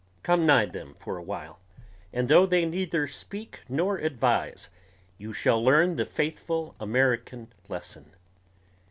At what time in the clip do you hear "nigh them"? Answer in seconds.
0.47-0.95